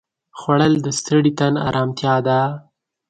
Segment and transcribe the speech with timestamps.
[0.39, 2.39] خوړل د ستړي تن ارامتیا ده